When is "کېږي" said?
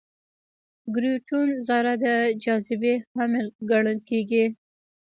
4.09-4.45